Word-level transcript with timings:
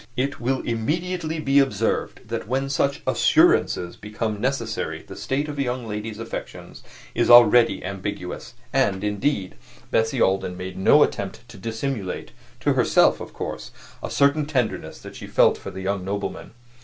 It 0.17 0.39
will 0.39 0.61
immediately 0.61 1.39
be 1.39 1.59
observed 1.59 2.27
that 2.27 2.47
when 2.47 2.69
such 2.71 3.03
assurances 3.05 3.95
become 3.95 4.41
necessary 4.41 5.03
the 5.03 5.15
state 5.15 5.47
of 5.47 5.59
a 5.59 5.61
young 5.61 5.87
lady's 5.87 6.17
affections 6.17 6.81
is 7.13 7.29
already 7.29 7.85
ambiguous; 7.85 8.55
and, 8.73 9.03
indeed, 9.03 9.53
Bessie 9.91 10.19
Alden 10.19 10.57
made 10.57 10.75
no 10.75 11.03
attempt 11.03 11.47
to 11.49 11.57
dissimulate 11.59 12.31
to 12.61 12.73
herself, 12.73 13.21
of 13.21 13.31
course 13.33 13.69
a 14.01 14.09
certain 14.09 14.47
tenderness 14.47 14.97
that 14.97 15.15
she 15.15 15.27
felt 15.27 15.55
for 15.55 15.69
the 15.69 15.81
young 15.81 16.03
nobleman. 16.03 16.53